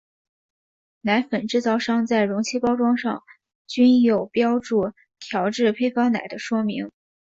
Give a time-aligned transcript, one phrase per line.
[1.01, 3.21] 奶粉制造商在容器包装上
[3.67, 6.89] 均有标注调制配方奶的说明。